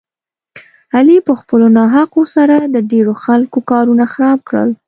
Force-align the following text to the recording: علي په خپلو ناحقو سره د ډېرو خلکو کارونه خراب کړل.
علي 0.95 1.17
په 1.27 1.33
خپلو 1.39 1.65
ناحقو 1.77 2.23
سره 2.35 2.57
د 2.73 2.75
ډېرو 2.91 3.13
خلکو 3.23 3.57
کارونه 3.71 4.03
خراب 4.13 4.39
کړل. 4.49 4.69